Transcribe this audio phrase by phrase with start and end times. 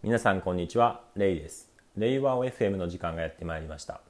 [0.00, 1.72] 皆さんこんにちはレイです。
[1.96, 4.00] レイワオ FM の時間がやってまいりました。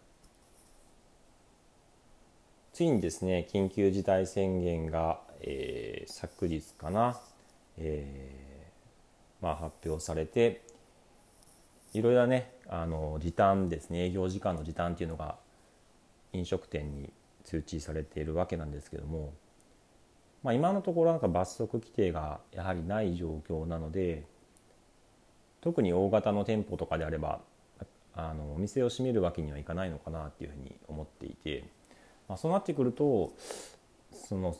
[2.74, 7.18] ついにですね緊急事態宣言が、えー、昨日かな、
[7.78, 10.60] えー、まあ、発表されて
[11.94, 15.36] いろいろねあの時短ですね営業時間の時短っていうのが
[16.34, 17.10] 飲食店に
[17.44, 19.32] 通知されているわけなんですけども、
[20.42, 24.26] まあ、今のところなんか罰則規定がやはりない状況なので
[25.60, 27.40] 特に大型の店舗とかであれば
[28.14, 31.64] あのお店を閉めるわけにはいかないのかなっていうふうに思っていて、
[32.28, 33.32] まあ、そうなってくると
[34.12, 34.56] その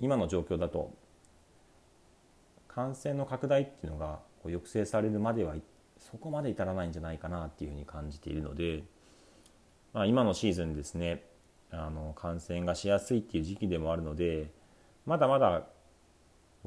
[0.00, 0.92] 今の状況だと
[2.68, 5.54] 感染の拡大っていうのがこう抑制されるまでは
[5.98, 8.82] そこまで至らないんじゃないかなっていうふうに感じているので、
[9.92, 11.24] まあ、今のシーズンですね
[11.70, 14.50] あの感染がしやすいっていう時期でもあるので
[15.06, 15.62] まだまだ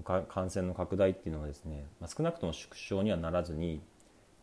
[0.03, 3.81] 感染の拡大っていうのはですね、まあ、少なくとも縮小にはならずに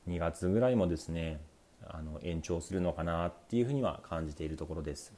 [0.09, 1.41] 2月ぐらいもですね
[1.87, 5.13] あの延長するのかなっていうふうには感じているところです。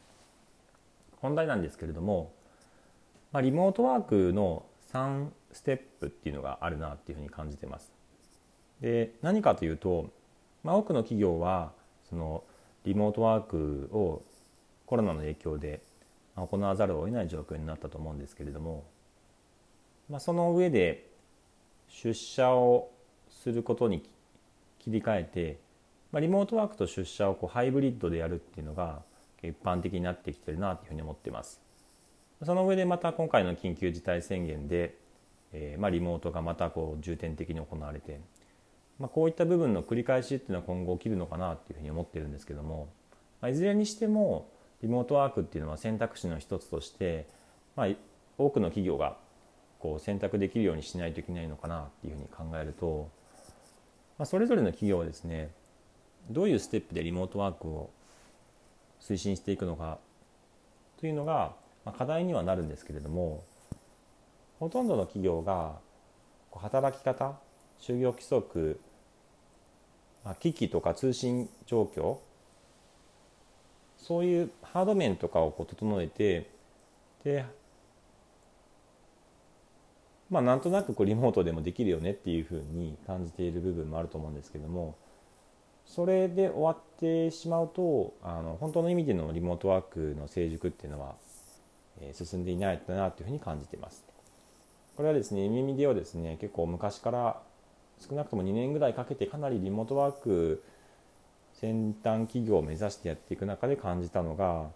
[1.17, 2.33] 本題なんですけれども、
[3.33, 7.93] まあ、リモートワークの3ステップっていうのがあるなっていうふうに感じてます。
[8.81, 10.11] で何かというと、
[10.63, 11.73] まあ、多くの企業は
[12.09, 12.45] その
[12.85, 14.23] リモートワークを
[14.87, 15.83] コロナの影響で
[16.37, 18.85] 行わざるを得ない状況になったと思うんですけれども
[20.11, 21.07] まあ、その上で
[21.89, 22.91] 出社を
[23.31, 24.09] することに
[24.79, 25.59] 切り替えて、
[26.13, 29.03] まあ、リモートワークと出社をこうハイブリッドでやるっていうのが
[29.43, 31.61] 一般的になってきてるなというふうに思ってます。
[32.45, 34.95] その上でまた今回の緊急事態宣言で、
[35.53, 38.21] えー、まあリモートがまたこう重点的に行われて、
[38.99, 42.89] まあ、こういった部分の繰り返しっていうのは今後起きるのかなっていうふうに思ってるんですけども、
[43.41, 44.49] まあ、いずれにしても
[44.83, 47.27] リモートワークっていうのは選択肢の一つとして、
[47.75, 47.89] まあ、
[48.39, 49.17] 多くの企業が
[49.79, 53.09] こう選択できるようにしないといけないのかなっていうふうに考えると、
[54.19, 55.51] まあ、それぞれの企業はですね
[56.31, 57.91] どういうステップでリモートワークを
[59.01, 59.99] 推進していくのか
[61.01, 61.53] というのが、
[61.85, 63.45] まあ、課題にはなるんですけれども
[64.59, 65.77] ほとんどの企業が
[66.53, 67.39] 働き方
[67.81, 68.81] 就業規則、
[70.25, 72.19] まあ、機器とか通信状況
[73.97, 76.51] そういうハード面とかをこう整えて
[77.25, 77.45] で
[80.31, 84.97] まあ、なんとなくこうリモートでもできるよねっていうふうに感じている部分もあると思うんですけども
[85.87, 91.15] それで終わってしまうとあの本当の意味でのリモートワークの成熟っていうのは、
[92.01, 94.05] えー、進んでいないなというふうに感じています。
[94.97, 97.41] これはですね耳ではですね結構昔から
[98.07, 100.63] 少なくとも2年ぐらいかけてかなりリモートワーク
[101.55, 104.71] 先端企業を目指してやっていく中で感じたのが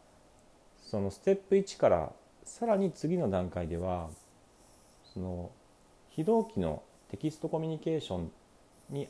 [0.80, 2.12] そのステップ1から
[2.44, 4.08] さらに次の段階では
[5.12, 5.50] その
[6.10, 8.30] 非同期のテキストコミュニケーション
[8.90, 9.08] に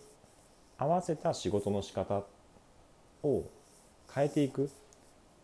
[0.78, 2.24] 合わせた仕事の仕方
[3.22, 3.44] を
[4.12, 4.68] 変えていくっ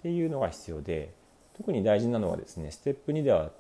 [0.03, 1.15] ていうのが必要で
[1.57, 3.51] 特に大事なのはですねステップ2では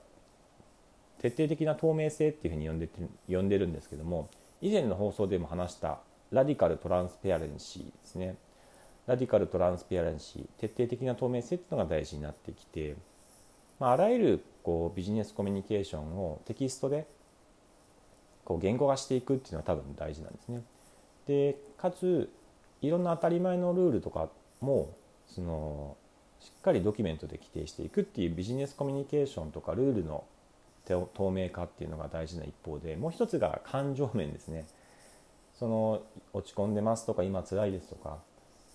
[1.21, 2.89] 徹底的な透明性っていうふうに呼んで
[3.29, 4.29] 呼んでるんですけども
[4.61, 8.37] 以前の放送でも話したラディカルトランスペアレンシーですね。
[9.07, 12.95] ラディカルトランスペアレンシー徹底的な透明性っていうのが大事になってきて
[13.79, 17.07] まあ、あらゆるこうビジネスコミュニケーションをテキストで
[18.45, 20.63] こう言語化していくっていうのは多分大事なんですね。
[21.27, 22.31] でかつ
[22.81, 24.29] いろんな当たり前のルールとか
[24.61, 24.95] も
[25.27, 25.97] その
[26.41, 30.25] しっかりドキュメントで規定していくっていうビジネスコミュニケーションとかルールの
[30.87, 34.67] 透明化っていうのが大事な一方でもう一つが感情面ですね。
[35.59, 36.03] その
[36.33, 38.19] 落ち込んでますとか今辛いですとかやっ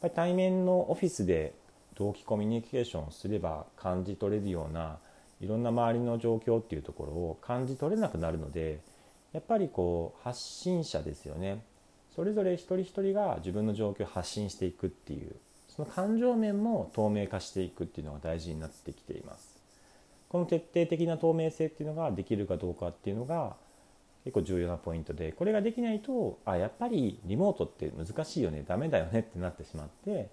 [0.01, 1.53] ぱり対面のオフィスで
[1.95, 4.97] 同期コミュニケーションをすれば感じ取れるような
[5.41, 8.79] いろんな周りの状況っていうところを感じ取れなくなるので
[9.33, 11.63] やっぱりこう発信者ですよね。
[12.15, 15.35] それぞれ一人一人が自分の状況を発信していくっていう
[15.67, 19.59] その感情面も透明化していくっていうのが大事になってきています。
[20.29, 23.55] この徹底的な透明性っていうのができるかどうかっていうのが
[24.23, 30.29] 結構重要なポイントでこれができないとあやっぱりリモートって難しいよねダメだよねってなってしまって、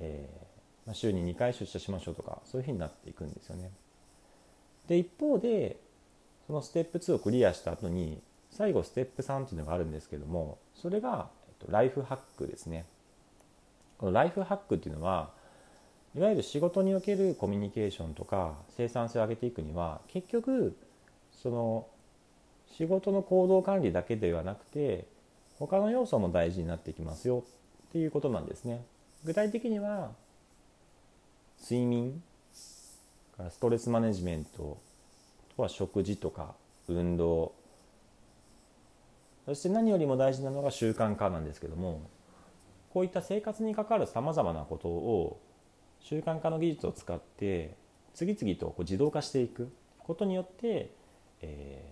[0.00, 0.51] えー
[0.86, 3.70] ま、週に2回出社しましょうとかそういうふうになっていくんですよね。
[4.88, 5.78] で一方で
[6.46, 8.20] そのステップ2をクリアした後に
[8.50, 12.84] 最後ステップ3っていうのがあるんですけどもそれが、えっと、ライフハックですね。
[13.98, 15.30] このライフハックっていうのは
[16.14, 20.76] いわゆる仕事におけるコミュニケーションとか生産性を上げていくには結局
[21.32, 21.86] その
[22.76, 25.06] 仕事の行動管理だけではなくて
[25.58, 27.44] 他の要素も大事になってきますよ
[27.88, 28.84] っていうことなんですね。
[29.24, 30.10] 具体的には
[31.62, 32.22] 睡眠
[33.36, 34.78] からストレスマネジメント
[35.56, 36.54] とは食事とか
[36.88, 37.54] 運動。
[39.46, 42.02] そして何よりも大事なのが習慣化なんですけども
[42.90, 45.40] こういった生活に関わるさまざまなことを
[46.00, 47.76] 習慣化の技術を使って
[48.14, 49.72] 次々とこう自動化していく。
[50.02, 50.90] ことによって、
[51.40, 51.84] え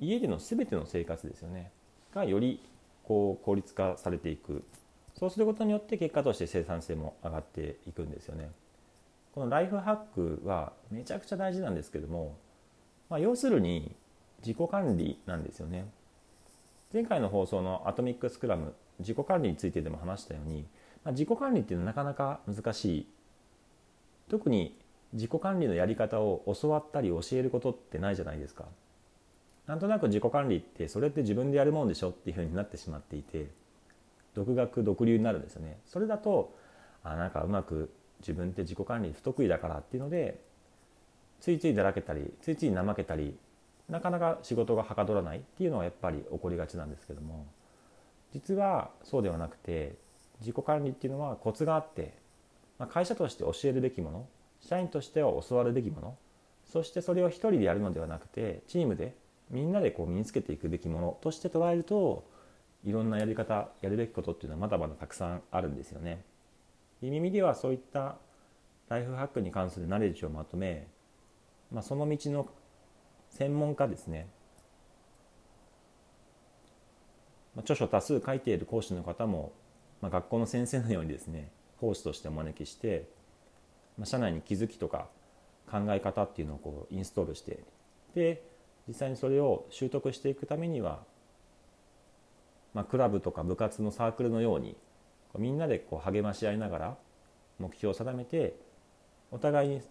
[0.00, 1.70] ー、家での全ての生活ですよね。
[2.14, 2.60] がより
[3.04, 4.64] こう効率化されていく。
[5.18, 8.50] そうすることによって結果として生産性も上がっていくんですよね。
[9.34, 12.36] このライフハックはめちゃくちゃ大事なんですけども、
[13.10, 13.94] まあ、要するに
[14.40, 15.86] 自己管理なんですよね。
[16.92, 20.62] 前回の放送のアトミックスクラム自己管理についてでも話したように、
[21.04, 23.06] まあ、自己管理っていうのはなかなか難しい
[24.30, 24.76] 特に
[25.12, 28.66] 自己管理のやり方を教わったり教えることってないじゃないですか。
[29.66, 33.48] なんとなく自己管理ってそれって自分でやるもんでしょっていうふうになってしまっていて
[34.38, 35.80] 独学独流になるんですよね。
[35.84, 36.54] それだと
[37.02, 37.90] あなんかうまく
[38.20, 40.40] 自分って自己管理不得意だからっていうので
[41.40, 43.36] ついついだらけたりついつい怠けたり
[43.88, 47.46] なかなか仕事がはかどらないっていうのはやっぱり起こりがちなんですけども
[48.32, 49.96] 実はそうではなくて
[50.40, 52.14] 自己管理っていうのはコツがあって、
[52.78, 54.26] まあ、会社として教えるべきもの
[54.60, 56.16] 社員としては教わるべきもの
[56.64, 59.14] そしてそれを一人でやるのではなくてチームで
[59.50, 62.28] みんなでこう身につけていくべきものとして捉えると
[62.84, 66.22] いろんなやり方やるべきことっていうのはまだまだたくさんあるんですよね。
[67.02, 68.16] いう意味ではそういった
[68.88, 70.86] ライフハックに関するナレッジをまとめ、
[71.72, 72.48] まあ、その道の
[73.30, 74.26] 専門家ですね、
[77.54, 79.52] まあ、著書多数書いている講師の方も、
[80.00, 81.50] まあ、学校の先生のようにですね
[81.80, 83.08] 講師としてお招きして、
[83.96, 85.08] まあ、社内に気づきとか
[85.70, 87.60] 考え方っていうのをこうインストールして
[88.14, 88.42] で
[88.88, 91.02] 実際にそれを習得していくためには、
[92.78, 94.76] まあ、クラブとか部活のサークルのように
[95.36, 96.96] みんなでこう励まし合いながら
[97.58, 98.54] 目標を定めて
[99.32, 99.82] お互いに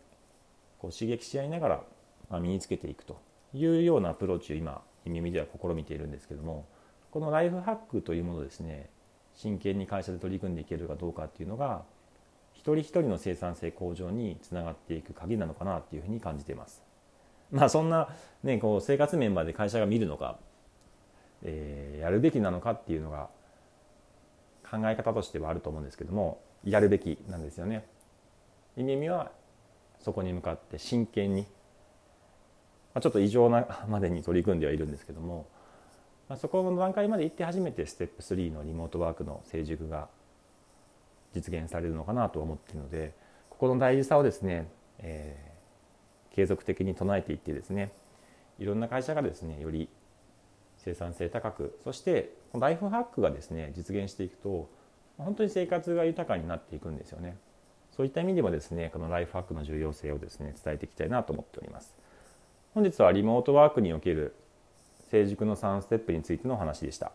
[0.80, 1.84] こう刺激し合いながら、
[2.30, 3.20] ま身につけていくと
[3.54, 6.66] いうようなアプローチを今耳では試みているんですけども
[7.12, 8.90] このライフハックというものですね
[9.34, 11.84] 真剣に会社で取り組んでいけるかどうかっていうのが
[12.54, 16.82] 一人一人の生産性向上につながっていく鍵なのかなっていうふうに感じています。
[17.52, 18.08] まあそんな、
[18.44, 20.40] ね、こう生活面まで会社が見るのか、
[21.44, 23.30] えー、やるべきなのかっていうのが
[24.70, 27.86] 考え方としてはあると思うんですけどもやるべきなんですよね。
[28.76, 29.32] 意味は
[30.00, 35.48] そこに向かって真剣に、まあ、ちょっと異常なまでに取り組んではいるんですけども、
[36.30, 40.10] まあ、そこの段階まで行って初めてステップ3のリモートワークの成熟が
[41.34, 43.14] 実現されるのかなと思っているので
[43.50, 44.70] ここの大事さをですね、
[45.00, 47.92] えー、継続的に唱えていってですね
[48.60, 49.90] いろんな会社がですねより
[50.88, 54.70] 生産性高くそしてライフハックがですね実現していくと
[55.18, 57.38] 本当に生活が豊かになっていくんですよね
[57.92, 61.96] そういった意味でもですねこのライフハックの重要性をですね伝えていきたいなと思っております
[62.74, 64.36] 本日はリモートワークにおける
[65.10, 67.12] 成熟の3ステップについてのお話でした。